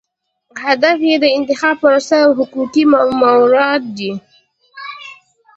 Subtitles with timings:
[0.67, 4.11] اهداف یې د انتخاب پروسه او حقوقي موارد دي.